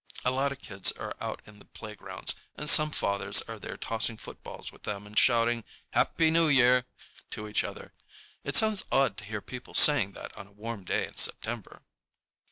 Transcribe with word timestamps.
A 0.25 0.31
lot 0.31 0.51
of 0.51 0.57
kids 0.59 0.91
are 0.93 1.13
out 1.21 1.43
in 1.45 1.59
the 1.59 1.65
playgrounds, 1.65 2.33
and 2.55 2.67
some 2.67 2.89
fathers 2.89 3.43
are 3.43 3.59
there 3.59 3.77
tossing 3.77 4.17
footballs 4.17 4.71
with 4.71 4.81
them 4.81 5.05
and 5.05 5.15
shouting 5.15 5.63
"Happy 5.91 6.31
New 6.31 6.47
Year" 6.47 6.85
to 7.29 7.47
each 7.47 7.63
other. 7.63 7.93
It 8.43 8.55
sounds 8.55 8.83
odd 8.91 9.15
to 9.17 9.25
hear 9.25 9.41
people 9.41 9.75
saying 9.75 10.13
that 10.13 10.35
on 10.35 10.47
a 10.47 10.51
warm 10.53 10.85
day 10.85 11.05
in 11.05 11.17
September. 11.17 11.83